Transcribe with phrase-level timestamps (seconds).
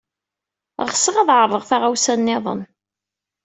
[0.89, 2.61] Ɣseɣ ad ɛerḍeɣ taɣawsa niḍen.